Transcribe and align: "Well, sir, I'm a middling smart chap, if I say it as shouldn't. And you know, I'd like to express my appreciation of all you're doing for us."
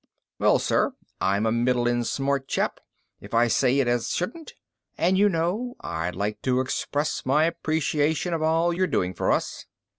"Well, 0.39 0.57
sir, 0.57 0.95
I'm 1.21 1.45
a 1.45 1.51
middling 1.51 2.03
smart 2.05 2.47
chap, 2.47 2.79
if 3.19 3.35
I 3.35 3.47
say 3.47 3.77
it 3.79 3.87
as 3.87 4.09
shouldn't. 4.09 4.53
And 4.97 5.15
you 5.15 5.29
know, 5.29 5.75
I'd 5.81 6.15
like 6.15 6.41
to 6.41 6.59
express 6.59 7.23
my 7.23 7.43
appreciation 7.43 8.33
of 8.33 8.41
all 8.41 8.73
you're 8.73 8.87
doing 8.87 9.13
for 9.13 9.31
us." 9.31 9.67